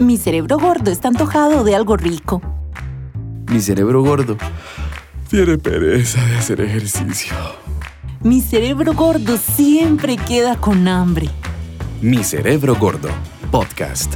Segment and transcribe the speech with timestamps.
[0.00, 2.40] Mi cerebro gordo está antojado de algo rico.
[3.52, 4.38] Mi cerebro gordo
[5.28, 7.34] tiene pereza de hacer ejercicio.
[8.22, 11.26] Mi cerebro gordo siempre queda con hambre.
[12.00, 13.10] Mi cerebro gordo,
[13.50, 14.14] podcast.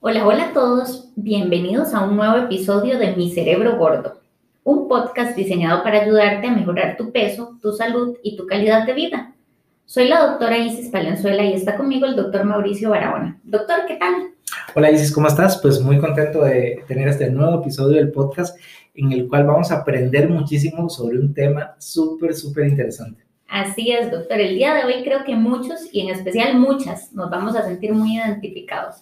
[0.00, 1.10] Hola, hola a todos.
[1.16, 4.20] Bienvenidos a un nuevo episodio de Mi cerebro gordo,
[4.64, 8.92] un podcast diseñado para ayudarte a mejorar tu peso, tu salud y tu calidad de
[8.92, 9.34] vida.
[9.88, 13.40] Soy la doctora Isis Palenzuela y está conmigo el doctor Mauricio Barahona.
[13.42, 14.34] Doctor, ¿qué tal?
[14.74, 15.62] Hola Isis, ¿cómo estás?
[15.62, 18.60] Pues muy contento de tener este nuevo episodio del podcast
[18.94, 23.24] en el cual vamos a aprender muchísimo sobre un tema súper, súper interesante.
[23.48, 24.38] Así es, doctor.
[24.38, 27.94] El día de hoy creo que muchos, y en especial muchas, nos vamos a sentir
[27.94, 28.96] muy identificados.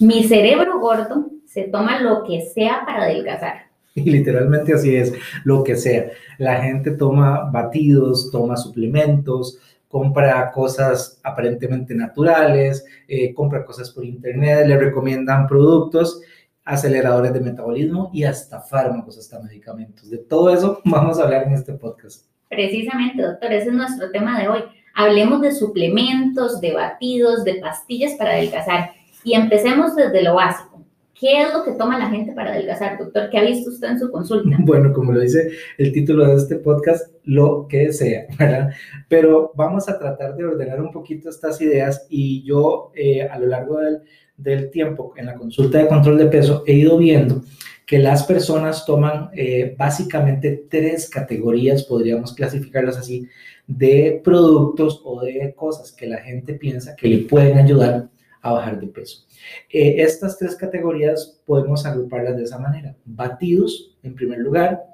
[0.00, 3.68] Mi cerebro gordo se toma lo que sea para adelgazar.
[3.94, 5.12] Y literalmente así es,
[5.44, 6.10] lo que sea.
[6.38, 9.60] La gente toma batidos, toma suplementos,
[9.94, 16.20] compra cosas aparentemente naturales, eh, compra cosas por internet, le recomiendan productos,
[16.64, 20.10] aceleradores de metabolismo y hasta fármacos, hasta medicamentos.
[20.10, 22.26] De todo eso vamos a hablar en este podcast.
[22.48, 24.64] Precisamente, doctor, ese es nuestro tema de hoy.
[24.96, 28.90] Hablemos de suplementos, de batidos, de pastillas para adelgazar
[29.22, 30.73] y empecemos desde lo básico.
[31.18, 33.30] ¿Qué es lo que toma la gente para adelgazar, doctor?
[33.30, 34.56] ¿Qué ha visto usted en su consulta?
[34.64, 38.70] Bueno, como lo dice el título de este podcast, lo que sea, ¿verdad?
[39.08, 43.46] Pero vamos a tratar de ordenar un poquito estas ideas y yo eh, a lo
[43.46, 44.00] largo del,
[44.36, 47.42] del, tiempo en la consulta de control de peso he ido viendo
[47.86, 53.28] que las personas toman eh, básicamente tres categorías, podríamos clasificarlas así,
[53.66, 58.08] de productos o de cosas que la gente piensa que le pueden ayudar
[58.44, 59.24] a bajar de peso.
[59.70, 62.94] Eh, estas tres categorías podemos agruparlas de esa manera.
[63.06, 64.84] Batidos, en primer lugar,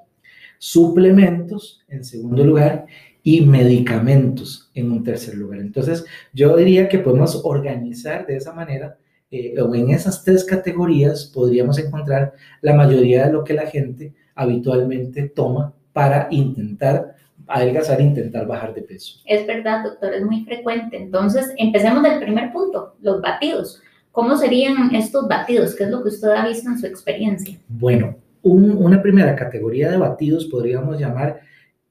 [0.57, 2.87] suplementos, en segundo lugar,
[3.23, 5.59] y medicamentos, en un tercer lugar.
[5.59, 8.97] Entonces, yo diría que podemos organizar de esa manera,
[9.29, 14.13] eh, o en esas tres categorías podríamos encontrar la mayoría de lo que la gente
[14.33, 17.15] habitualmente toma para intentar
[17.47, 19.19] adelgazar e intentar bajar de peso.
[19.25, 20.97] Es verdad, doctor, es muy frecuente.
[20.97, 23.81] Entonces, empecemos del primer punto, los batidos.
[24.11, 25.75] ¿Cómo serían estos batidos?
[25.75, 27.57] ¿Qué es lo que usted ha visto en su experiencia?
[27.67, 31.41] Bueno, una primera categoría de batidos podríamos llamar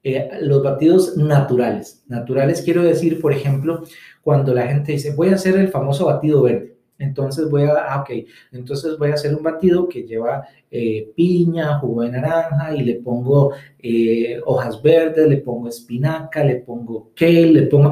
[0.03, 2.03] eh, los batidos naturales.
[2.07, 3.83] Naturales quiero decir, por ejemplo,
[4.21, 6.75] cuando la gente dice, voy a hacer el famoso batido verde.
[7.01, 8.09] Entonces voy a, ah, ok,
[8.51, 12.95] entonces voy a hacer un batido que lleva eh, piña, jugo de naranja y le
[12.95, 17.91] pongo eh, hojas verdes, le pongo espinaca, le pongo kale, le pongo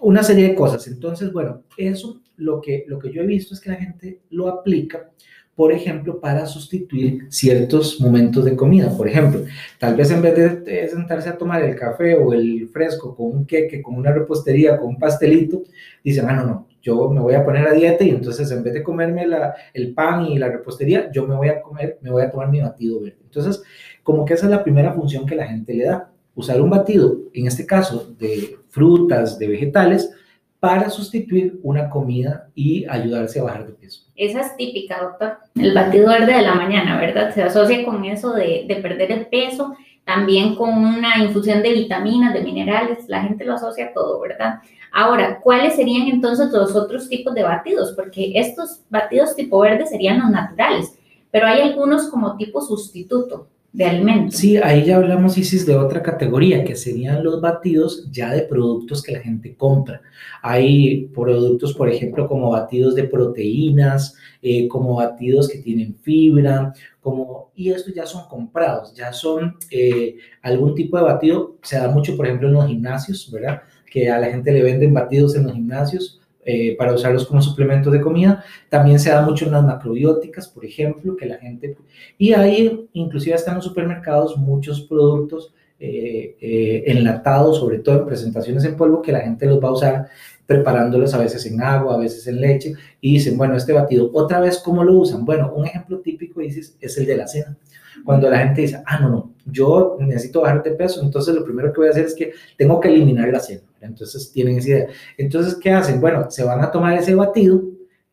[0.00, 0.86] una serie de cosas.
[0.86, 4.48] Entonces, bueno, eso lo que, lo que yo he visto es que la gente lo
[4.48, 5.10] aplica,
[5.54, 8.94] por ejemplo, para sustituir ciertos momentos de comida.
[8.96, 9.44] Por ejemplo,
[9.78, 13.46] tal vez en vez de sentarse a tomar el café o el fresco con un
[13.46, 15.62] queque, con una repostería, con un pastelito,
[16.02, 18.74] dicen, ah, no, no, yo me voy a poner a dieta y entonces en vez
[18.74, 22.22] de comerme la, el pan y la repostería, yo me voy a comer, me voy
[22.22, 23.18] a tomar mi batido verde.
[23.24, 23.62] Entonces,
[24.02, 26.10] como que esa es la primera función que la gente le da.
[26.34, 30.12] Usar un batido, en este caso, de frutas, de vegetales,
[30.60, 34.02] para sustituir una comida y ayudarse a bajar de peso.
[34.14, 35.38] Esa es típica, doctor.
[35.54, 37.32] El batido verde de la mañana, ¿verdad?
[37.34, 42.34] Se asocia con eso de, de perder el peso, también con una infusión de vitaminas,
[42.34, 43.08] de minerales.
[43.08, 44.60] La gente lo asocia a todo, ¿verdad?
[44.92, 47.92] Ahora, ¿cuáles serían entonces los otros tipos de batidos?
[47.92, 50.96] Porque estos batidos tipo verde serían los naturales,
[51.30, 54.30] pero hay algunos como tipo sustituto de.
[54.30, 59.02] Sí, ahí ya hablamos, Isis, de otra categoría, que serían los batidos ya de productos
[59.02, 60.00] que la gente compra.
[60.42, 67.50] Hay productos, por ejemplo, como batidos de proteínas, eh, como batidos que tienen fibra, como,
[67.56, 72.16] y estos ya son comprados, ya son eh, algún tipo de batido, se da mucho,
[72.16, 73.62] por ejemplo, en los gimnasios, ¿verdad?
[73.90, 77.92] Que a la gente le venden batidos en los gimnasios eh, para usarlos como suplementos
[77.92, 78.44] de comida.
[78.68, 81.76] También se da mucho en las macrobióticas, por ejemplo, que la gente...
[82.18, 88.06] Y ahí inclusive hasta en los supermercados muchos productos eh, eh, enlatados, sobre todo en
[88.06, 90.06] presentaciones en polvo, que la gente los va a usar
[90.46, 94.40] preparándolos a veces en agua, a veces en leche, y dicen, bueno, este batido, otra
[94.40, 95.24] vez, ¿cómo lo usan?
[95.24, 97.56] Bueno, un ejemplo típico, dices, es el de la cena.
[98.04, 101.72] Cuando la gente dice, ah, no, no, yo necesito bajar de peso, entonces lo primero
[101.72, 103.62] que voy a hacer es que tengo que eliminar la cena.
[103.80, 104.86] Entonces tienen esa idea.
[105.16, 106.00] Entonces, ¿qué hacen?
[106.00, 107.62] Bueno, se van a tomar ese batido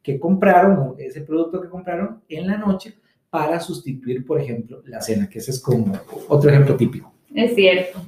[0.01, 2.95] que compraron, ese producto que compraron en la noche
[3.29, 5.93] para sustituir, por ejemplo, la cena, que ese es como
[6.27, 7.13] otro ejemplo típico.
[7.33, 7.99] Es cierto.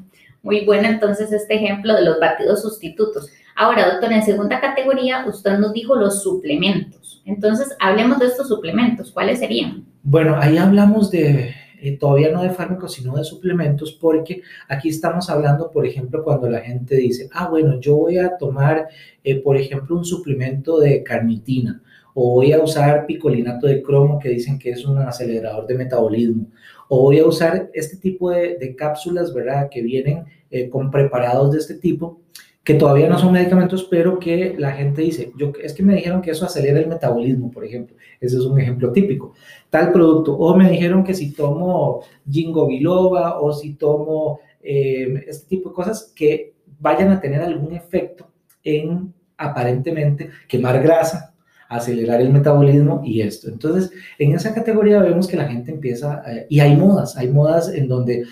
[0.41, 3.29] Muy bueno entonces este ejemplo de los batidos sustitutos.
[3.55, 7.21] Ahora, doctor, en segunda categoría, usted nos dijo los suplementos.
[7.25, 9.11] Entonces, hablemos de estos suplementos.
[9.11, 9.85] ¿Cuáles serían?
[10.01, 15.29] Bueno, ahí hablamos de eh, todavía no de fármacos, sino de suplementos, porque aquí estamos
[15.29, 18.87] hablando, por ejemplo, cuando la gente dice, ah, bueno, yo voy a tomar,
[19.21, 21.81] eh, por ejemplo, un suplemento de carnitina
[22.13, 26.47] o voy a usar picolinato de cromo que dicen que es un acelerador de metabolismo,
[26.87, 29.67] o voy a usar este tipo de, cápsulas, ¿verdad?
[29.69, 32.21] Que vienen eh, con preparados de este tipo,
[32.63, 36.21] que todavía no son medicamentos, pero que la gente dice, yo, es que me dijeron
[36.21, 37.97] que eso acelera el metabolismo, por ejemplo.
[38.21, 39.33] Ese es un ejemplo típico.
[39.69, 40.33] Tal producto.
[40.37, 45.75] O me dijeron que si tomo jingo biloba o si tomo eh, este tipo de
[45.75, 48.29] cosas que vayan a tener algún efecto
[48.63, 51.33] en aparentemente quemar grasa,
[51.67, 53.49] acelerar el metabolismo y esto.
[53.49, 57.73] Entonces, en esa categoría vemos que la gente empieza, eh, y hay modas, hay modas
[57.73, 58.25] en donde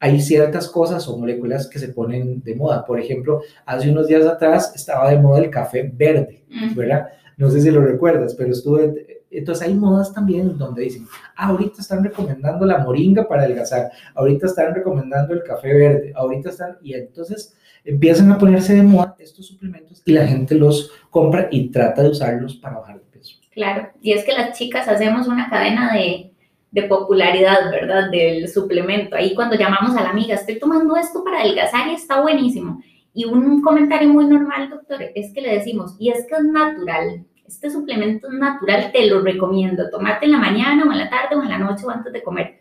[0.00, 2.84] hay ciertas cosas o moléculas que se ponen de moda.
[2.84, 6.44] Por ejemplo, hace unos días atrás estaba de moda el café verde,
[6.74, 7.08] ¿verdad?
[7.36, 9.22] No sé si lo recuerdas, pero estuve...
[9.30, 11.06] Entonces hay modas también donde dicen,
[11.36, 16.50] ah, ahorita están recomendando la moringa para adelgazar, ahorita están recomendando el café verde, ahorita
[16.50, 16.76] están...
[16.82, 21.70] Y entonces empiezan a ponerse de moda estos suplementos y la gente los compra y
[21.70, 23.36] trata de usarlos para bajar de peso.
[23.50, 26.33] Claro, y es que las chicas hacemos una cadena de,
[26.74, 28.10] de popularidad, ¿verdad?
[28.10, 29.14] Del suplemento.
[29.14, 32.82] Ahí cuando llamamos a la amiga, estoy tomando esto para adelgazar y está buenísimo.
[33.14, 37.24] Y un comentario muy normal, doctor, es que le decimos, y es que es natural,
[37.46, 41.36] este suplemento es natural, te lo recomiendo, tomate en la mañana o en la tarde
[41.36, 42.56] o en la noche o antes de comer.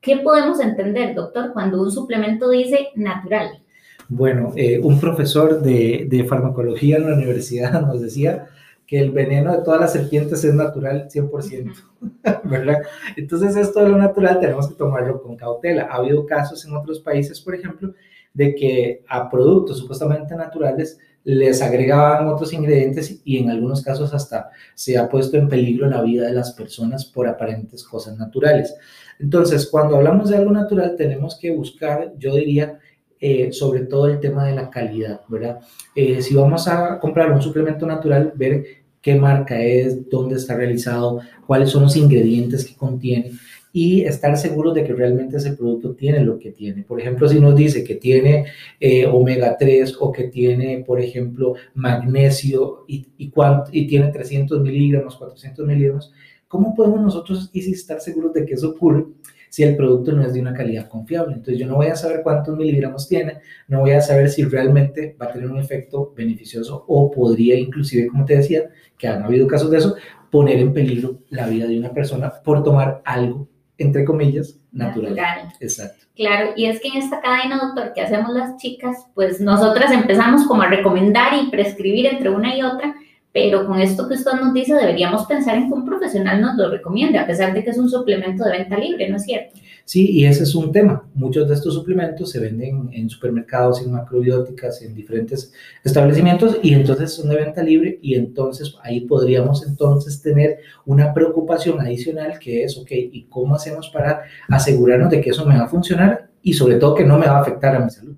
[0.00, 3.62] ¿Qué podemos entender, doctor, cuando un suplemento dice natural?
[4.08, 8.46] Bueno, eh, un profesor de, de, farmacología en la universidad nos decía
[8.86, 11.74] que el veneno de todas las serpientes es natural 100%,
[12.44, 12.82] ¿verdad?
[13.16, 15.88] Entonces esto de lo natural tenemos que tomarlo con cautela.
[15.90, 17.94] Ha habido casos en otros países, por ejemplo,
[18.34, 24.50] de que a productos supuestamente naturales les agregaban otros ingredientes y en algunos casos hasta
[24.74, 28.74] se ha puesto en peligro la vida de las personas por aparentes cosas naturales.
[29.18, 32.78] Entonces, cuando hablamos de algo natural, tenemos que buscar, yo diría,
[33.26, 35.58] eh, sobre todo el tema de la calidad, ¿verdad?
[35.96, 38.66] Eh, si vamos a comprar un suplemento natural, ver
[39.00, 43.30] qué marca es, dónde está realizado, cuáles son los ingredientes que contiene
[43.72, 46.82] y estar seguros de que realmente ese producto tiene lo que tiene.
[46.82, 48.44] Por ejemplo, si nos dice que tiene
[48.78, 53.32] eh, omega 3 o que tiene, por ejemplo, magnesio y, y,
[53.72, 56.12] y tiene 300 miligramos, 400 miligramos,
[56.46, 59.06] ¿cómo podemos nosotros estar seguros de que eso ocurre?
[59.54, 61.34] Si el producto no es de una calidad confiable.
[61.34, 65.16] Entonces yo no voy a saber cuántos miligramos tiene, no voy a saber si realmente
[65.20, 68.64] va a tener un efecto beneficioso o podría inclusive, como te decía,
[68.98, 69.94] que han habido casos de eso,
[70.28, 73.46] poner en peligro la vida de una persona por tomar algo,
[73.78, 75.14] entre comillas, natural.
[75.14, 75.52] natural.
[75.60, 76.04] Exacto.
[76.16, 80.48] Claro, y es que en esta cadena, doctor, que hacemos las chicas, pues nosotras empezamos
[80.48, 82.92] como a recomendar y prescribir entre una y otra,
[83.34, 86.70] pero con esto que usted nos dice, deberíamos pensar en que un profesional nos lo
[86.70, 89.58] recomiende, a pesar de que es un suplemento de venta libre, ¿no es cierto?
[89.84, 91.04] Sí, y ese es un tema.
[91.14, 95.52] Muchos de estos suplementos se venden en supermercados, en macrobióticas, en diferentes
[95.82, 101.80] establecimientos, y entonces son de venta libre, y entonces ahí podríamos entonces tener una preocupación
[101.80, 105.68] adicional que es, ok, ¿y cómo hacemos para asegurarnos de que eso me va a
[105.68, 108.14] funcionar y sobre todo que no me va a afectar a mi salud?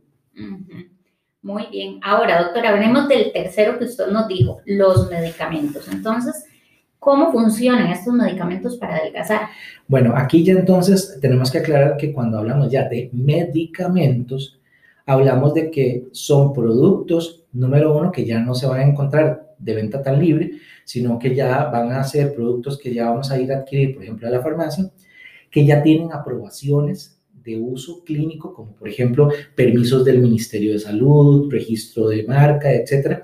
[1.46, 2.00] Muy bien.
[2.02, 5.87] Ahora, doctora, hablemos del tercero que usted nos dijo, los medicamentos.
[5.87, 6.44] Entonces,
[6.98, 9.43] ¿cómo funcionan estos medicamentos para adelgazar?
[9.87, 14.58] Bueno, aquí ya entonces tenemos que aclarar que cuando hablamos ya de medicamentos,
[15.06, 19.75] hablamos de que son productos, número uno, que ya no se van a encontrar de
[19.76, 20.50] venta tan libre,
[20.85, 24.02] sino que ya van a ser productos que ya vamos a ir a adquirir, por
[24.02, 24.90] ejemplo, a la farmacia,
[25.49, 27.15] que ya tienen aprobaciones
[27.46, 33.22] de uso clínico, como por ejemplo permisos del Ministerio de Salud, registro de marca, etc.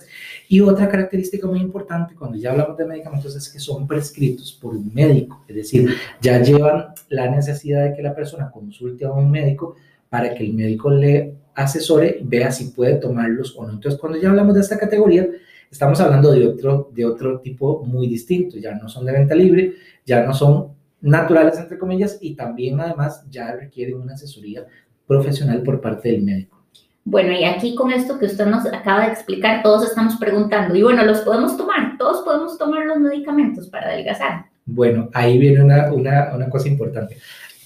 [0.49, 4.77] Y otra característica muy importante cuando ya hablamos de medicamentos es que son prescritos por
[4.77, 9.31] un médico, es decir, ya llevan la necesidad de que la persona consulte a un
[9.31, 9.75] médico
[10.09, 13.73] para que el médico le asesore vea si puede tomarlos o no.
[13.73, 15.29] Entonces, cuando ya hablamos de esta categoría,
[15.71, 19.75] estamos hablando de otro, de otro tipo muy distinto, ya no son de venta libre,
[20.07, 20.69] ya no son
[21.03, 24.65] naturales, entre comillas, y también además ya requieren una asesoría
[25.07, 26.63] profesional por parte del médico.
[27.05, 30.83] Bueno, y aquí con esto que usted nos acaba de explicar, todos estamos preguntando, y
[30.83, 31.99] bueno, ¿los podemos tomar?
[31.99, 34.47] ¿Todos podemos tomar los medicamentos para adelgazar?
[34.65, 37.17] Bueno, ahí viene una, una, una cosa importante.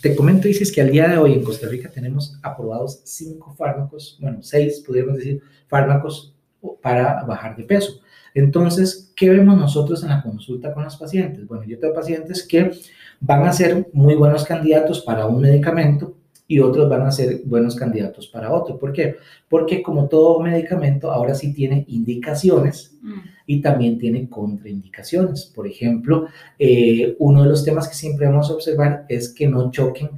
[0.01, 4.19] Te comento, dices que al día de hoy en Costa Rica tenemos aprobados cinco fármacos,
[4.21, 6.35] bueno, seis, podríamos decir, fármacos
[6.81, 8.01] para bajar de peso.
[8.35, 11.47] Entonces, ¿qué vemos nosotros en la consulta con los pacientes?
[11.47, 12.71] Bueno, yo tengo pacientes que
[13.21, 16.15] van a ser muy buenos candidatos para un medicamento
[16.49, 18.79] y otros van a ser buenos candidatos para otro.
[18.79, 19.17] ¿Por qué?
[19.49, 23.21] Porque como todo medicamento, ahora sí tiene indicaciones mm.
[23.47, 25.47] y también tiene contraindicaciones.
[25.55, 26.27] Por ejemplo,
[26.59, 30.11] eh, uno de los temas que siempre vamos a observar es que no choquen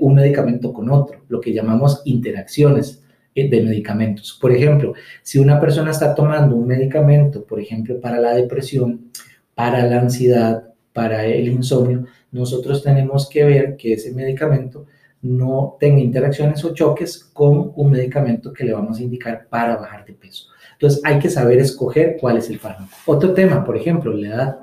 [0.00, 3.02] un medicamento con otro, lo que llamamos interacciones
[3.34, 4.36] eh, de medicamentos.
[4.38, 4.92] Por ejemplo,
[5.22, 9.10] si una persona está tomando un medicamento, por ejemplo, para la depresión,
[9.54, 10.69] para la ansiedad,
[11.00, 14.84] para el insomnio, nosotros tenemos que ver que ese medicamento
[15.22, 20.04] no tenga interacciones o choques con un medicamento que le vamos a indicar para bajar
[20.04, 20.48] de peso.
[20.74, 22.92] Entonces hay que saber escoger cuál es el fármaco.
[23.06, 24.58] Otro tema, por ejemplo, la edad,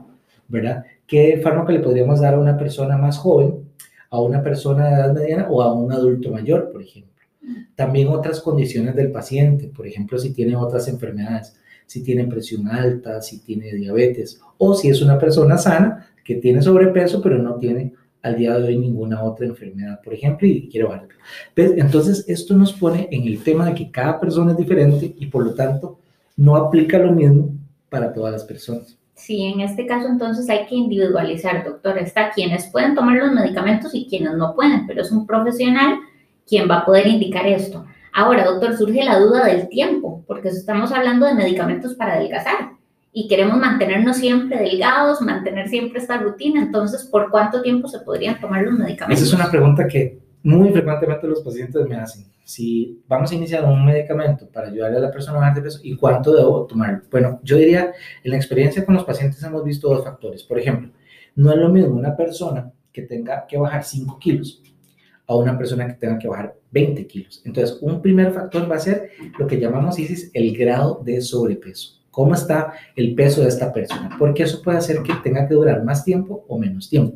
[0.48, 0.84] ¿verdad?
[1.08, 3.68] ¿Qué fármaco le podríamos dar a una persona más joven,
[4.12, 7.24] a una persona de edad mediana o a un adulto mayor, por ejemplo?
[7.76, 13.24] También otras condiciones del paciente, por ejemplo, si tiene otras enfermedades, si tiene presión alta,
[13.24, 17.94] si tiene diabetes, o si es una persona sana que tiene sobrepeso pero no tiene
[18.22, 21.08] al día de hoy ninguna otra enfermedad, por ejemplo, y quiere bajar.
[21.56, 25.46] Entonces, esto nos pone en el tema de que cada persona es diferente y por
[25.46, 26.00] lo tanto
[26.36, 27.52] no aplica lo mismo
[27.88, 28.98] para todas las personas.
[29.14, 31.98] Sí, en este caso entonces hay que individualizar, doctor.
[31.98, 36.00] Está quienes pueden tomar los medicamentos y quienes no pueden, pero es un profesional
[36.46, 37.86] quien va a poder indicar esto.
[38.14, 42.78] Ahora, doctor, surge la duda del tiempo, porque estamos hablando de medicamentos para adelgazar
[43.20, 46.62] y queremos mantenernos siempre delgados, mantener siempre esta rutina.
[46.62, 49.24] Entonces, ¿por cuánto tiempo se podrían tomar los medicamentos?
[49.24, 52.28] Esa es una pregunta que muy frecuentemente los pacientes me hacen.
[52.44, 55.80] Si vamos a iniciar un medicamento para ayudarle a la persona a bajar de peso,
[55.82, 57.02] ¿y cuánto debo tomar?
[57.10, 57.92] Bueno, yo diría,
[58.24, 60.44] en la experiencia con los pacientes hemos visto dos factores.
[60.44, 60.92] Por ejemplo,
[61.36, 64.62] no es lo mismo una persona que tenga que bajar 5 kilos
[65.26, 67.42] a una persona que tenga que bajar 20 kilos.
[67.46, 69.10] Entonces, un primer factor va a ser
[69.40, 71.97] lo que llamamos, Isis, el grado de sobrepeso.
[72.18, 74.16] ¿Cómo está el peso de esta persona?
[74.18, 77.16] Porque eso puede hacer que tenga que durar más tiempo o menos tiempo.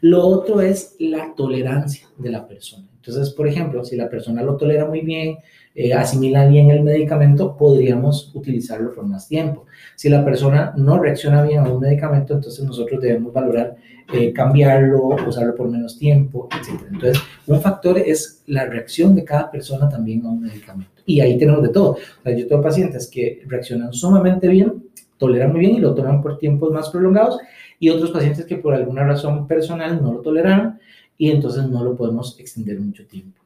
[0.00, 2.88] Lo otro es la tolerancia de la persona.
[3.10, 5.38] Entonces, por ejemplo, si la persona lo tolera muy bien,
[5.74, 9.66] eh, asimila bien el medicamento, podríamos utilizarlo por más tiempo.
[9.96, 13.76] Si la persona no reacciona bien a un medicamento, entonces nosotros debemos valorar
[14.12, 16.82] eh, cambiarlo, usarlo por menos tiempo, etc.
[16.92, 20.90] Entonces, un factor es la reacción de cada persona también a un medicamento.
[21.06, 21.92] Y ahí tenemos de todo.
[21.92, 24.84] O sea, yo tengo pacientes que reaccionan sumamente bien,
[25.18, 27.38] toleran muy bien y lo toman por tiempos más prolongados,
[27.78, 30.78] y otros pacientes que por alguna razón personal no lo toleran
[31.20, 33.42] y entonces no lo podemos extender mucho tiempo.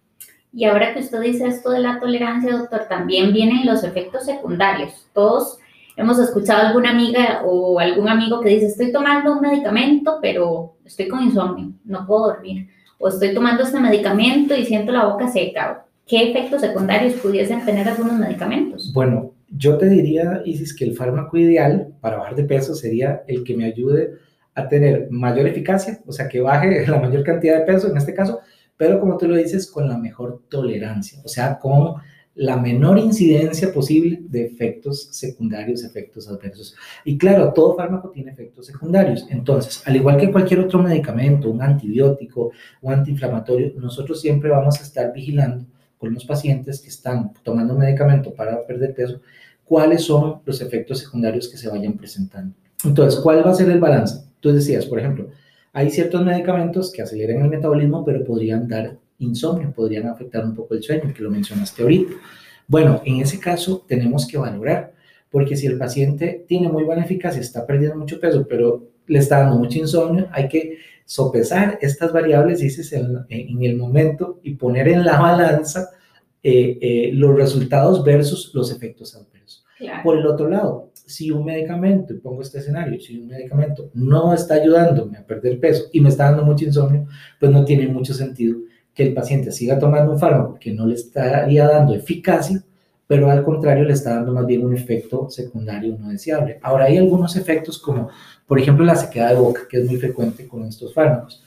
[0.53, 5.09] Y ahora que usted dice esto de la tolerancia, doctor, también vienen los efectos secundarios.
[5.13, 5.59] Todos
[5.97, 10.77] hemos escuchado a alguna amiga o algún amigo que dice, estoy tomando un medicamento, pero
[10.85, 12.69] estoy con insomnio, no puedo dormir.
[12.99, 15.85] O estoy tomando este medicamento y siento la boca seca.
[16.07, 18.93] ¿Qué efectos secundarios pudiesen tener algunos medicamentos?
[18.93, 23.43] Bueno, yo te diría, Isis, que el fármaco ideal para bajar de peso sería el
[23.43, 24.13] que me ayude
[24.55, 28.15] a tener mayor eficacia, o sea, que baje la mayor cantidad de peso en este
[28.15, 28.41] caso,
[28.77, 31.97] pero como tú lo dices, con la mejor tolerancia, o sea, con
[32.37, 36.75] la menor incidencia posible de efectos secundarios, efectos adversos.
[37.05, 39.25] Y claro, todo fármaco tiene efectos secundarios.
[39.31, 42.51] Entonces, al igual que cualquier otro medicamento, un antibiótico,
[42.83, 45.65] un antiinflamatorio, nosotros siempre vamos a estar vigilando
[45.97, 49.21] con los pacientes que están tomando medicamento para perder peso,
[49.65, 52.55] cuáles son los efectos secundarios que se vayan presentando.
[52.85, 54.25] Entonces, ¿cuál va a ser el balance?
[54.45, 55.31] Tú decías, por ejemplo,
[55.73, 60.75] hay ciertos medicamentos que aceleran el metabolismo, pero podrían dar insomnio, podrían afectar un poco
[60.75, 62.13] el sueño, que lo mencionaste ahorita.
[62.69, 64.93] Bueno, en ese caso tenemos que valorar,
[65.31, 69.39] porque si el paciente tiene muy buena eficacia, está perdiendo mucho peso, pero le está
[69.39, 74.89] dando mucho insomnio, hay que sopesar estas variables, dices, en, en el momento y poner
[74.89, 75.89] en la balanza
[76.43, 79.65] eh, eh, los resultados versus los efectos adversos.
[80.03, 84.33] Por el otro lado, si un medicamento, y pongo este escenario, si un medicamento no
[84.33, 87.07] está ayudándome a perder peso y me está dando mucho insomnio,
[87.39, 88.59] pues no tiene mucho sentido
[88.95, 92.63] que el paciente siga tomando un fármaco que no le estaría dando eficacia,
[93.07, 96.59] pero al contrario le está dando más bien un efecto secundario no deseable.
[96.63, 98.09] Ahora hay algunos efectos como,
[98.47, 101.45] por ejemplo, la sequedad de boca, que es muy frecuente con estos fármacos.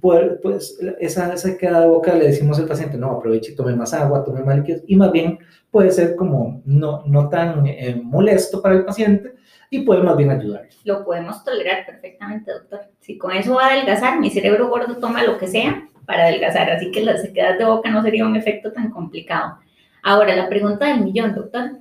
[0.00, 3.94] Pues, pues esa sequedad de boca le decimos al paciente, no, aproveche y tome más
[3.94, 5.38] agua, tome más líquidos, y más bien
[5.70, 9.34] puede ser como no, no tan eh, molesto para el paciente
[9.70, 10.68] y puede más bien ayudar.
[10.84, 12.80] Lo podemos tolerar perfectamente, doctor.
[13.00, 16.70] Si con eso va a adelgazar, mi cerebro gordo toma lo que sea para adelgazar,
[16.70, 19.58] así que la sequedad de boca no sería un efecto tan complicado.
[20.02, 21.78] Ahora, la pregunta del millón, doctor.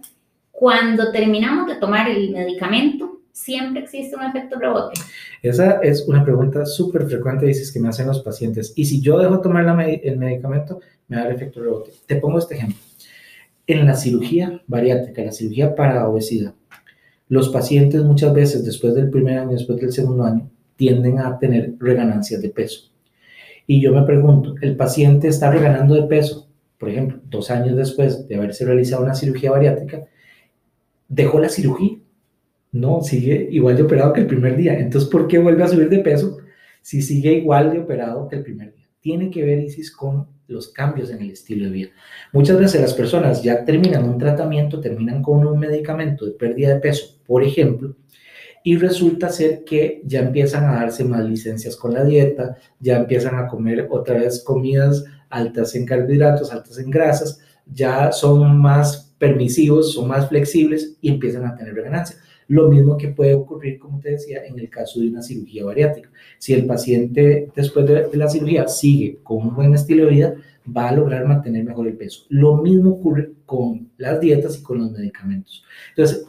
[0.52, 5.00] Cuando terminamos de tomar el medicamento, siempre existe un efecto rebote?
[5.44, 8.74] Esa es una pregunta súper frecuente, dices, que me hacen los pacientes.
[8.76, 9.64] Y si yo dejo tomar
[10.04, 11.92] el medicamento, me da el efecto rebote.
[12.08, 12.78] Te pongo este ejemplo.
[13.68, 16.56] En la cirugía bariátrica, la cirugía para obesidad,
[17.30, 21.74] los pacientes muchas veces después del primer año, después del segundo año, tienden a tener
[21.78, 22.90] reganancias de peso.
[23.68, 26.48] Y yo me pregunto, ¿el paciente está reganando de peso?
[26.80, 30.06] Por ejemplo, dos años después de haberse realizado una cirugía bariátrica,
[31.10, 31.98] dejó la cirugía
[32.80, 34.78] no, sigue igual de operado que el primer día.
[34.80, 36.38] Entonces, ¿por qué vuelve a subir de peso
[36.82, 38.88] si sigue igual de operado que el primer día?
[39.08, 41.90] tiene que ver, Isis, con los cambios en el estilo de vida.
[42.34, 46.82] Muchas veces las personas ya terminan un tratamiento, terminan con un medicamento de pérdida de
[46.82, 47.96] peso, por ejemplo,
[48.66, 53.36] y resulta ser que ya empiezan a darse más licencias con la dieta, ya empiezan
[53.36, 59.94] a comer otra vez comidas altas en carbohidratos, altas en grasas, ya son más permisivos,
[59.94, 62.18] son más flexibles y empiezan a tener ganancia.
[62.48, 66.10] Lo mismo que puede ocurrir, como te decía, en el caso de una cirugía bariátrica.
[66.38, 70.36] Si el paciente después de, la cirugía sigue con un buen estilo de vida,
[70.76, 72.26] va a lograr mantener mejor el peso.
[72.30, 75.64] Lo mismo ocurre con las dietas y con los medicamentos.
[75.90, 76.28] Entonces,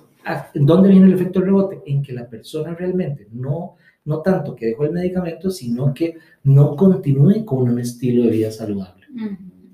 [0.54, 1.82] ¿dónde viene el efecto rebote?
[1.86, 6.76] En que la persona realmente no, no tanto que dejó el medicamento, sino que no
[6.76, 9.06] continúe con un estilo de vida saludable.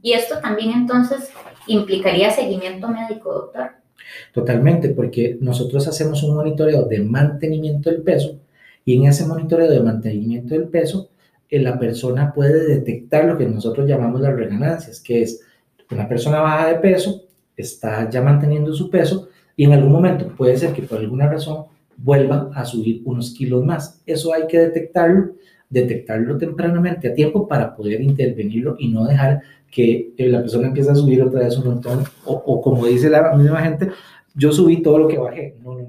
[0.03, 1.31] Y esto también entonces
[1.67, 3.84] implicaría seguimiento médico, doctor.
[4.33, 8.39] Totalmente, porque nosotros hacemos un monitoreo de mantenimiento del peso
[8.85, 11.11] y en ese monitoreo de mantenimiento del peso,
[11.49, 15.41] eh, la persona puede detectar lo que nosotros llamamos las reganancias, que es
[15.91, 17.25] una persona baja de peso,
[17.57, 21.67] está ya manteniendo su peso y en algún momento puede ser que por alguna razón
[21.97, 24.03] vuelva a subir unos kilos más.
[24.05, 25.33] Eso hay que detectarlo,
[25.68, 30.90] detectarlo tempranamente a tiempo para poder intervenirlo y no dejar que eh, la persona empiece
[30.90, 33.90] a subir otra vez un montón, o, como dice la misma gente,
[34.35, 35.56] yo subí todo lo que bajé.
[35.62, 35.88] No, no,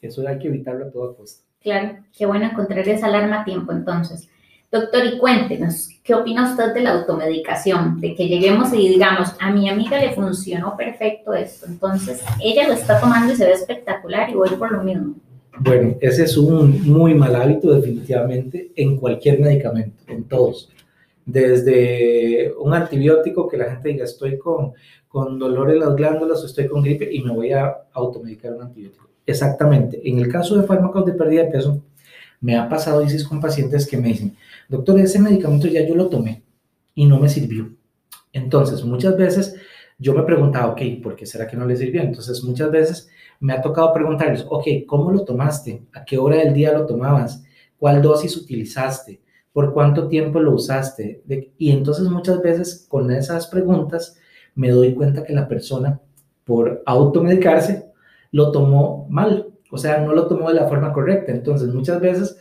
[0.00, 1.42] eso hay que evitarlo a toda costa.
[1.60, 4.28] Claro, qué bueno encontrar esa alarma a tiempo entonces.
[4.70, 8.00] Doctor, y cuéntenos, ¿qué opina usted de la automedicación?
[8.00, 12.74] De que lleguemos y digamos, a mi amiga le funcionó perfecto esto, entonces ella lo
[12.74, 15.14] está tomando y se ve espectacular y voy por lo mismo.
[15.60, 20.70] Bueno, ese es un muy mal hábito definitivamente en cualquier medicamento, en todos
[21.28, 24.72] desde un antibiótico que la gente diga estoy con,
[25.08, 29.10] con dolor en las glándulas estoy con gripe y me voy a automedicar un antibiótico.
[29.26, 30.00] Exactamente.
[30.08, 31.82] En el caso de fármacos de pérdida de peso,
[32.40, 34.36] me ha pasado, dices, con pacientes que me dicen,
[34.70, 36.42] doctor, ese medicamento ya yo lo tomé
[36.94, 37.68] y no me sirvió.
[38.32, 39.54] Entonces, muchas veces
[39.98, 42.00] yo me preguntaba, ok, ¿por qué será que no le sirvió?
[42.00, 45.86] Entonces, muchas veces me ha tocado preguntarles, ok, ¿cómo lo tomaste?
[45.92, 47.44] ¿A qué hora del día lo tomabas?
[47.78, 49.20] ¿Cuál dosis utilizaste?
[49.58, 51.22] por cuánto tiempo lo usaste.
[51.58, 54.16] y entonces muchas veces con esas preguntas
[54.54, 56.00] me doy cuenta que la persona,
[56.44, 57.90] por automedicarse,
[58.30, 61.32] lo tomó mal, o sea, no lo tomó de la forma correcta.
[61.32, 62.38] Entonces muchas veces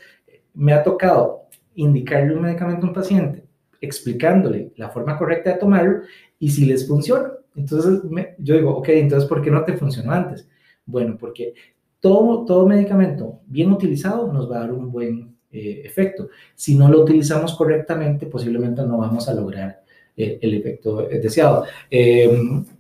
[0.54, 3.44] me ha tocado indicarle un medicamento a un paciente,
[3.82, 6.02] explicándole la forma correcta de tomarlo
[6.38, 7.32] y si les funciona.
[7.56, 8.02] Entonces
[8.38, 10.48] yo digo, ok, entonces ¿por qué no te funcionó antes?
[10.88, 11.54] Bueno, porque
[12.00, 16.30] todo, todo medicamento bien utilizado nos va a dar un buen eh, efecto.
[16.56, 19.82] Si no lo utilizamos correctamente, posiblemente no vamos a lograr
[20.16, 21.66] eh, el efecto deseado.
[21.92, 22.28] Eh,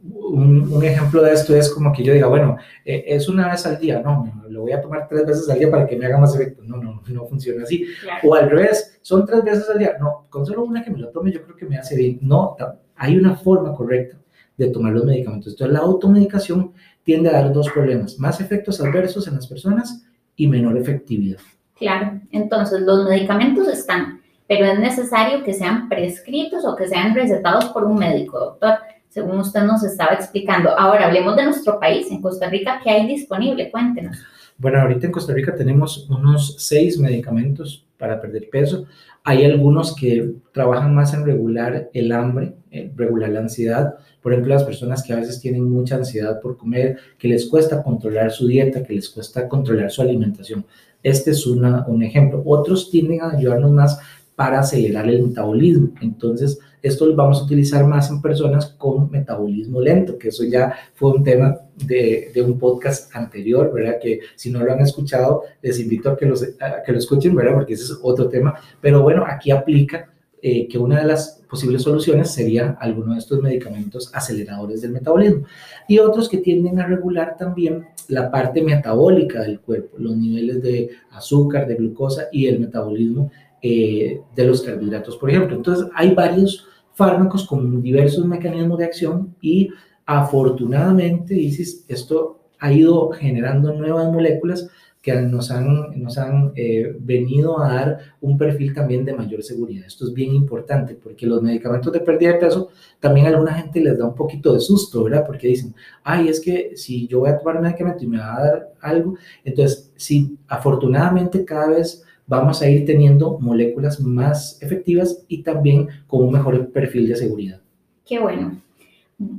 [0.03, 4.01] un, ejemplo de esto es como que yo diga, bueno, es una vez al día,
[4.01, 6.63] no, lo voy a tomar tres veces al día para que me haga más efecto.
[6.63, 7.85] No, no, no funciona así.
[8.23, 9.97] O al revés, son tres veces al día.
[9.99, 12.19] No, con solo una que me lo tome yo creo que me hace bien.
[12.21, 12.55] No,
[12.95, 14.17] hay una forma correcta
[14.57, 15.53] de tomar los medicamentos.
[15.53, 16.73] Entonces, la automedicación
[17.07, 20.03] tiende a dar dos problemas, más efectos adversos en las personas
[20.35, 21.39] y menor efectividad.
[21.73, 27.69] Claro, entonces los medicamentos están, pero es necesario que sean prescritos o que sean recetados
[27.69, 30.77] por un médico, doctor, según usted nos estaba explicando.
[30.77, 33.71] Ahora hablemos de nuestro país, en Costa Rica, ¿qué hay disponible?
[33.71, 34.17] Cuéntenos.
[34.57, 38.85] Bueno, ahorita en Costa Rica tenemos unos seis medicamentos para perder peso.
[39.23, 43.95] Hay algunos que trabajan más en regular el hambre, en regular la ansiedad.
[44.27, 47.81] Por ejemplo, las personas que a veces tienen mucha ansiedad por comer, que les cuesta
[47.81, 50.65] controlar su dieta, que les cuesta controlar su alimentación.
[51.01, 52.43] Este es un ejemplo.
[52.45, 54.01] Otros tienden a ayudarnos más
[54.35, 55.91] para acelerar el metabolismo.
[56.01, 60.73] Entonces, esto lo vamos a utilizar más en personas con metabolismo lento, que eso ya
[60.95, 63.95] fue un tema de, un podcast anterior, ¿verdad?
[63.97, 66.43] Que si no lo han escuchado, les invito a que, los,
[66.85, 67.53] que lo escuchen, ¿verdad?
[67.53, 68.55] Porque ese es otro tema.
[68.81, 70.11] Pero bueno, aquí aplica
[70.41, 75.45] eh, que una de las posibles soluciones sería alguno de estos medicamentos aceleradores del metabolismo
[75.87, 80.89] y otros que tienden a regular también la parte metabólica del cuerpo, los niveles de
[81.11, 83.31] azúcar, de glucosa y el metabolismo
[83.61, 85.55] eh, de los carbohidratos, por ejemplo.
[85.55, 89.69] Entonces, hay varios fármacos con diversos mecanismos de acción y
[90.05, 94.69] afortunadamente, Isis, esto ha ido generando nuevas moléculas
[95.07, 99.85] que nos han, nos han eh, venido a dar un perfil también de mayor seguridad.
[99.87, 103.79] Esto es bien importante porque los medicamentos de pérdida de peso también a alguna gente
[103.79, 105.25] les da un poquito de susto, ¿verdad?
[105.25, 108.35] Porque dicen, ay, es que si yo voy a tomar un medicamento y me va
[108.35, 109.15] a dar algo,
[109.45, 116.25] entonces sí, afortunadamente cada vez vamos a ir teniendo moléculas más efectivas y también con
[116.25, 117.61] un mejor perfil de seguridad.
[118.05, 118.61] Qué bueno.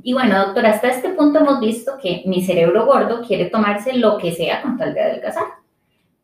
[0.03, 4.17] Y bueno, doctora, hasta este punto hemos visto que mi cerebro gordo quiere tomarse lo
[4.17, 5.45] que sea con tal de adelgazar.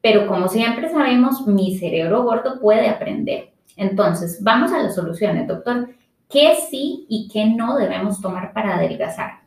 [0.01, 3.53] Pero como siempre sabemos, mi cerebro gordo puede aprender.
[3.77, 5.89] Entonces, vamos a las soluciones, doctor.
[6.29, 9.41] ¿Qué sí y qué no debemos tomar para adelgazar?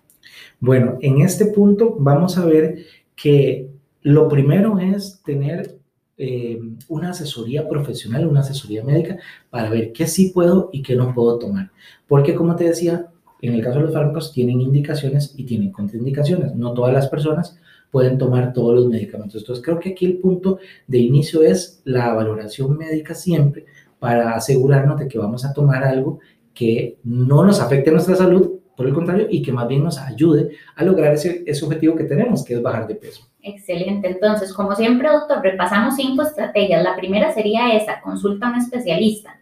[0.60, 2.78] Bueno, en este punto vamos a ver
[3.14, 3.68] que
[4.02, 5.76] lo primero es tener
[6.16, 9.18] eh, una asesoría profesional, una asesoría médica
[9.50, 11.70] para ver qué sí puedo y qué no puedo tomar.
[12.08, 13.06] Porque como te decía,
[13.40, 16.54] en el caso de los fármacos tienen indicaciones y tienen contraindicaciones.
[16.54, 17.58] No todas las personas
[17.90, 19.42] pueden tomar todos los medicamentos.
[19.42, 23.66] Entonces creo que aquí el punto de inicio es la valoración médica siempre
[23.98, 26.20] para asegurarnos de que vamos a tomar algo
[26.54, 30.50] que no nos afecte nuestra salud, por el contrario, y que más bien nos ayude
[30.76, 33.28] a lograr ese, ese objetivo que tenemos, que es bajar de peso.
[33.42, 34.08] Excelente.
[34.08, 36.82] Entonces, como siempre, doctor, repasamos cinco estrategias.
[36.82, 39.40] La primera sería esa, consulta a un especialista.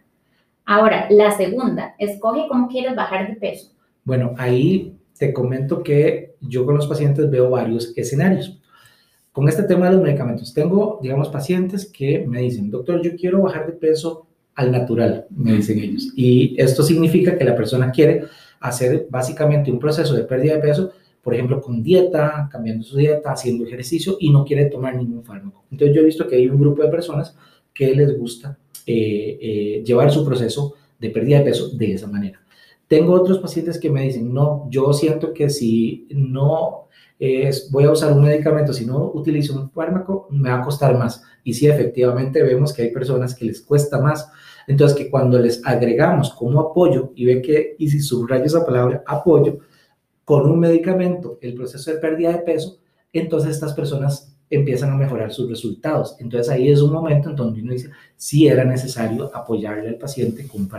[0.65, 3.71] Ahora, la segunda, escoge cómo quieres bajar de peso.
[4.07, 8.57] Bueno, ahí te comento que yo con los pacientes veo varios escenarios.
[9.33, 13.41] Con este tema de los medicamentos, tengo, digamos, pacientes que me dicen, doctor, yo quiero
[13.41, 16.13] bajar de peso al natural, me dicen ellos.
[16.15, 18.23] Y esto significa que la persona quiere
[18.61, 20.91] hacer básicamente un proceso de pérdida de peso,
[21.21, 25.65] por ejemplo, con dieta, cambiando su dieta, haciendo ejercicio y no quiere tomar ningún fármaco.
[25.69, 27.35] Entonces yo he visto que hay un grupo de personas
[27.73, 32.39] que les gusta eh, eh, llevar su proceso de pérdida de peso de esa manera.
[32.87, 36.87] Tengo otros pacientes que me dicen, no, yo siento que si no
[37.19, 40.97] es, voy a usar un medicamento, si no utilizo un fármaco, me va a costar
[40.97, 41.23] más.
[41.43, 44.29] Y sí, efectivamente vemos que hay personas que les cuesta más
[44.67, 49.01] entonces, que cuando les agregamos como apoyo, y ve que, y si subrayo esa palabra,
[49.07, 49.59] apoyo,
[50.25, 52.77] con un medicamento, el proceso de pérdida de peso,
[53.13, 56.17] entonces estas personas empiezan a mejorar sus resultados.
[56.19, 60.45] Entonces ahí es un momento en donde uno dice, si era necesario apoyarle al paciente
[60.47, 60.69] con.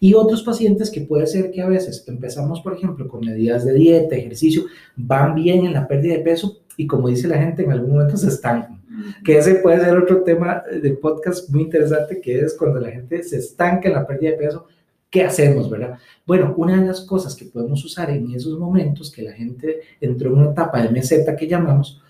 [0.00, 3.72] Y otros pacientes que puede ser que a veces empezamos, por ejemplo, con medidas de
[3.74, 4.64] dieta, ejercicio,
[4.96, 8.16] van bien en la pérdida de peso y como dice la gente, en algún momento
[8.16, 8.84] se estancan
[9.24, 13.22] que ese puede ser otro tema de podcast muy interesante, que es cuando la gente
[13.22, 14.66] se estanca en la pérdida de peso,
[15.10, 15.98] ¿qué hacemos, verdad?
[16.26, 20.30] Bueno, una de las cosas que podemos usar en esos momentos que la gente entró
[20.30, 22.02] en una etapa de meseta que llamamos,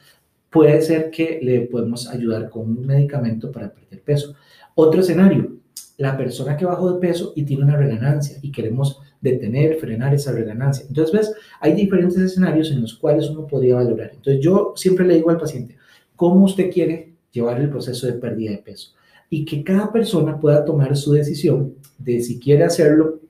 [0.51, 4.35] puede ser que le podemos ayudar con un medicamento para perder peso.
[4.75, 5.57] Otro escenario,
[5.97, 10.33] la persona que bajó de peso y tiene una reganancia y queremos detener, frenar esa
[10.33, 10.85] reganancia.
[10.89, 14.11] Entonces, ves, hay diferentes escenarios en los cuales uno podría valorar.
[14.15, 15.77] Entonces, yo siempre le digo al paciente,
[16.17, 18.93] cómo usted quiere llevar el proceso de pérdida de peso
[19.31, 23.21] y que cada persona pueda tomar su decisión de si quiere hacerlo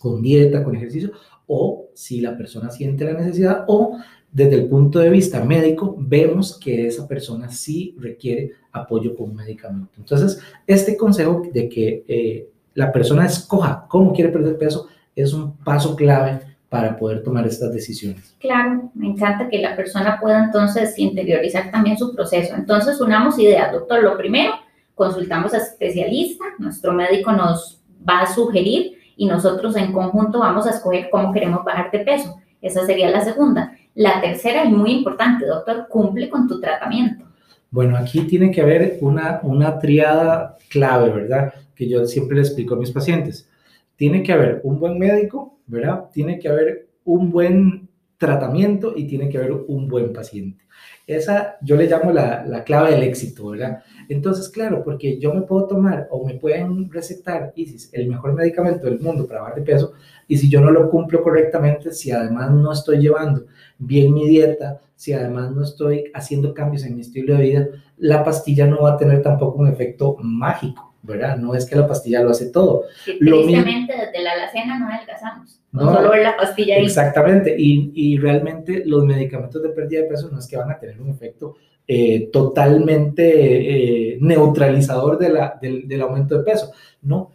[0.00, 1.12] con dieta, con ejercicio
[1.46, 3.98] o si la persona siente la necesidad o
[4.32, 9.36] desde el punto de vista médico vemos que esa persona sí requiere apoyo con un
[9.36, 9.92] medicamento.
[9.98, 15.58] Entonces, este consejo de que eh, la persona escoja cómo quiere perder peso es un
[15.58, 16.40] paso clave
[16.70, 18.34] para poder tomar estas decisiones.
[18.40, 22.54] Claro, me encanta que la persona pueda entonces interiorizar también su proceso.
[22.54, 24.02] Entonces, unamos ideas, doctor.
[24.02, 24.54] Lo primero,
[24.94, 30.70] consultamos a especialista, nuestro médico nos va a sugerir y nosotros en conjunto vamos a
[30.70, 32.36] escoger cómo queremos bajar de peso.
[32.62, 33.76] Esa sería la segunda.
[33.94, 37.24] La tercera y muy importante, doctor, cumple con tu tratamiento.
[37.70, 41.54] Bueno, aquí tiene que haber una, una triada clave, ¿verdad?
[41.74, 43.48] Que yo siempre le explico a mis pacientes.
[43.96, 46.04] Tiene que haber un buen médico, ¿verdad?
[46.12, 47.88] Tiene que haber un buen
[48.22, 50.64] tratamiento y tiene que haber un buen paciente.
[51.08, 53.82] Esa yo le llamo la, la, clave del éxito, ¿verdad?
[54.08, 58.86] Entonces, claro, porque yo me puedo tomar o me pueden recetar ISIS, el mejor medicamento
[58.86, 59.94] del mundo para bajar de peso,
[60.28, 64.80] y si yo no lo cumplo correctamente, si además no estoy llevando bien mi dieta,
[64.94, 68.92] si además no estoy haciendo cambios en mi estilo de vida, la pastilla no va
[68.92, 70.91] a tener tampoco un efecto mágico.
[71.02, 71.36] ¿Verdad?
[71.36, 72.84] No es que la pastilla lo hace todo.
[73.04, 75.60] tristemente, desde la alacena no adelgazamos.
[75.72, 76.84] No, solo la pastilla ahí.
[76.84, 80.78] Exactamente, y, y, realmente los medicamentos de pérdida de peso no es que van a
[80.78, 86.72] tener un efecto eh, totalmente eh, neutralizador de la, del, del aumento de peso.
[87.00, 87.32] No,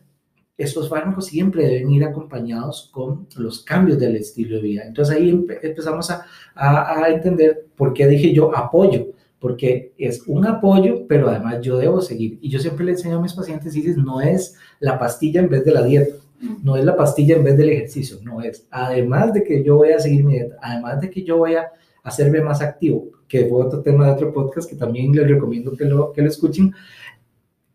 [0.57, 4.83] estos fármacos siempre deben ir acompañados con los cambios del estilo de vida.
[4.85, 6.25] Entonces ahí empezamos a,
[6.55, 9.07] a, a entender por qué dije yo apoyo
[9.39, 12.39] porque es un apoyo, pero además yo debo seguir.
[12.41, 15.49] Y yo siempre le enseño a mis pacientes, y dices, no es la pastilla en
[15.49, 16.15] vez de la dieta,
[16.63, 19.89] no es la pastilla en vez del ejercicio, no es, además de que yo voy
[19.89, 21.71] a seguir mi dieta, además de que yo voy a
[22.03, 25.85] hacerme más activo, que fue otro tema de otro podcast que también les recomiendo que
[25.85, 26.73] lo, que lo escuchen,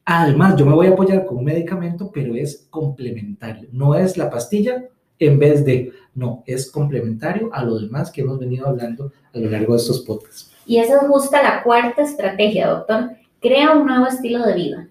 [0.05, 4.31] además yo me voy a apoyar con un medicamento, pero es complementario, no es la
[4.31, 4.85] pastilla
[5.19, 9.51] en vez de, no, es complementario a lo demás que hemos venido hablando a lo
[9.51, 10.52] largo de estos podcasts.
[10.67, 13.11] Y esa es justo la cuarta estrategia, doctor.
[13.41, 14.89] Crea un nuevo estilo de vida.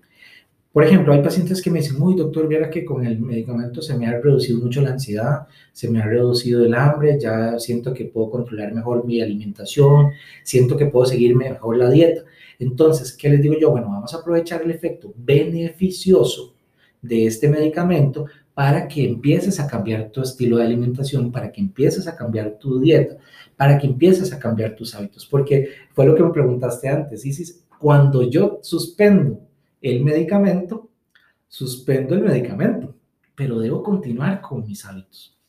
[0.73, 3.97] Por ejemplo, hay pacientes que me dicen, uy, doctor, viera que con el medicamento se
[3.97, 8.05] me ha reducido mucho la ansiedad, se me ha reducido el hambre, ya siento que
[8.05, 10.11] puedo controlar mejor mi alimentación,
[10.43, 12.21] siento que puedo seguir mejor la dieta.
[12.57, 13.71] Entonces, ¿qué les digo yo?
[13.71, 16.53] Bueno, vamos a aprovechar el efecto beneficioso
[17.01, 22.07] de este medicamento para que empieces a cambiar tu estilo de alimentación, para que empieces
[22.07, 23.17] a cambiar tu dieta,
[23.55, 25.25] para que empieces a cambiar tus hábitos.
[25.25, 29.41] Porque fue lo que me preguntaste antes, Isis, cuando yo suspendo
[29.81, 30.89] el medicamento,
[31.47, 32.95] suspendo el medicamento,
[33.35, 35.40] pero debo continuar con mis hábitos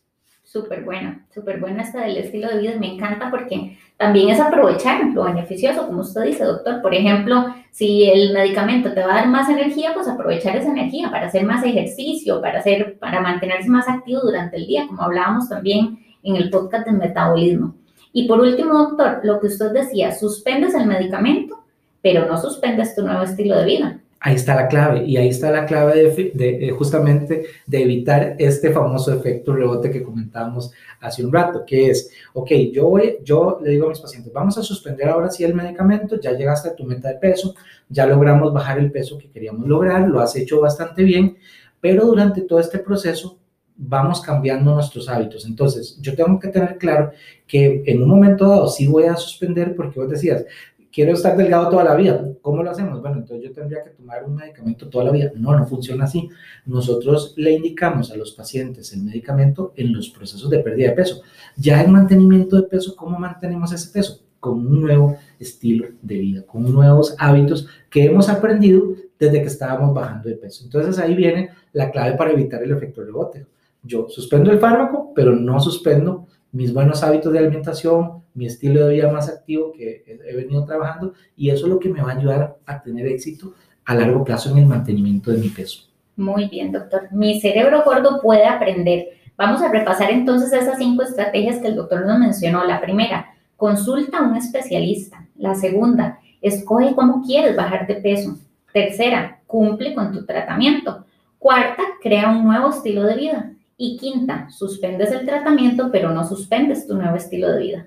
[0.53, 2.73] súper buena, súper buena esta del estilo de vida.
[2.79, 6.83] Me encanta porque también es aprovechar lo beneficioso, como usted dice, doctor.
[6.83, 11.11] Por ejemplo, si el medicamento te va a dar más energía, pues aprovechar esa energía
[11.11, 15.49] para hacer más ejercicio, para, hacer, para mantenerse más activo durante el día, como hablábamos
[15.49, 17.75] también en el podcast del metabolismo.
[18.12, 21.65] Y por último, doctor, lo que usted decía, suspendes el medicamento,
[22.03, 24.02] pero no suspendes tu nuevo estilo de vida.
[24.25, 29.13] Ahí está la clave y ahí está la clave de, justamente de evitar este famoso
[29.13, 33.87] efecto rebote que comentábamos hace un rato, que es, ok, yo, voy, yo le digo
[33.87, 37.09] a mis pacientes, vamos a suspender ahora sí el medicamento, ya llegaste a tu meta
[37.09, 37.57] de peso,
[37.89, 41.37] ya logramos bajar el peso que queríamos lograr, lo has hecho bastante bien,
[41.81, 43.41] pero durante todo este proceso
[43.77, 45.45] vamos cambiando nuestros hábitos.
[45.47, 47.11] Entonces, yo tengo que tener claro
[47.49, 50.45] que en un momento dado sí voy a suspender porque vos decías,
[50.92, 52.24] quiero estar delgado toda la vida.
[52.42, 53.00] ¿Cómo lo hacemos?
[53.00, 55.33] Bueno, entonces yo tendría que tomar un medicamento toda la vida.
[55.35, 56.28] No, no funciona así.
[56.66, 61.22] Nosotros le indicamos a los pacientes el medicamento en los procesos de pérdida de peso.
[61.57, 64.20] Ya en mantenimiento de peso, ¿cómo mantenemos ese peso?
[64.38, 69.94] Con un nuevo estilo de vida, con nuevos hábitos que hemos aprendido desde que estábamos
[69.94, 70.64] bajando de peso.
[70.64, 73.46] Entonces ahí viene la clave para evitar el efecto rebote.
[73.85, 78.95] Yo suspendo el fármaco, pero no suspendo mis buenos hábitos de alimentación, mi estilo de
[78.95, 82.17] vida más activo que he venido trabajando y eso es lo que me va a
[82.17, 85.88] ayudar a tener éxito a largo plazo en el mantenimiento de mi peso.
[86.17, 87.09] Muy bien, doctor.
[87.11, 89.09] Mi cerebro gordo puede aprender.
[89.37, 92.65] Vamos a repasar entonces esas cinco estrategias que el doctor nos mencionó.
[92.65, 95.27] La primera, consulta a un especialista.
[95.37, 98.37] La segunda, escoge cómo quieres bajar de peso.
[98.73, 101.07] Tercera, cumple con tu tratamiento.
[101.38, 103.53] Cuarta, crea un nuevo estilo de vida.
[103.85, 107.87] Y quinta, suspendes el tratamiento, pero no suspendes tu nuevo estilo de vida.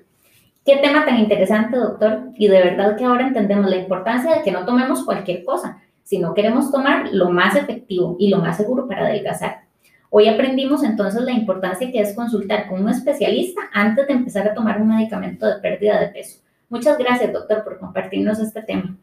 [0.62, 2.32] Qué tema tan interesante, doctor.
[2.36, 6.34] Y de verdad que ahora entendemos la importancia de que no tomemos cualquier cosa, sino
[6.34, 9.62] queremos tomar lo más efectivo y lo más seguro para adelgazar.
[10.10, 14.52] Hoy aprendimos entonces la importancia que es consultar con un especialista antes de empezar a
[14.52, 16.40] tomar un medicamento de pérdida de peso.
[16.68, 18.98] Muchas gracias, doctor, por compartirnos este tema.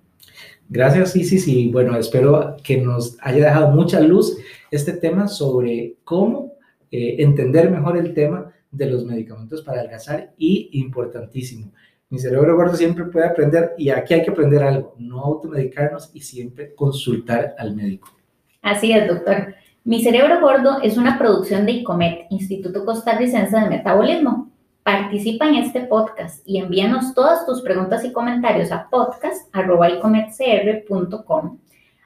[0.69, 4.37] Gracias, Isis, y bueno, espero que nos haya dejado mucha luz
[4.69, 6.52] este tema sobre cómo
[6.95, 11.71] eh, entender mejor el tema de los medicamentos para adelgazar y importantísimo.
[12.07, 16.19] Mi cerebro gordo siempre puede aprender y aquí hay que aprender algo, no automedicarnos y
[16.19, 18.09] siempre consultar al médico.
[18.61, 19.55] Así es, doctor.
[19.83, 24.51] Mi cerebro gordo es una producción de ICOMET, Instituto Costarricense de Metabolismo.
[24.83, 31.57] Participa en este podcast y envíanos todas tus preguntas y comentarios a podcast.icometcr.com.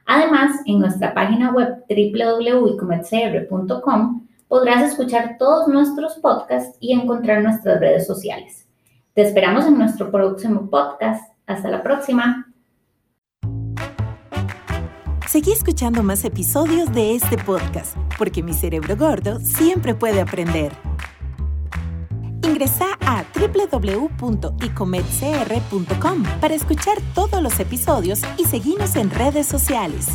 [0.06, 8.08] Además, en nuestra página web www.icometcr.com podrás escuchar todos nuestros podcasts y encontrar nuestras redes
[8.08, 8.66] sociales.
[9.14, 11.34] Te esperamos en nuestro próximo podcast.
[11.46, 12.46] Hasta la próxima.
[15.28, 20.72] Seguí escuchando más episodios de este podcast, porque mi cerebro gordo siempre puede aprender.
[22.44, 30.08] Ingresa a www.icometcr.com para escuchar todos los episodios y seguirnos en redes sociales.